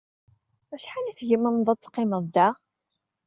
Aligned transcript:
Acḥal 0.73 1.05
i 1.11 1.13
tgemneḍ 1.13 1.67
ad 1.69 1.79
teqqimeḍ 1.79 2.23
da? 2.35 2.47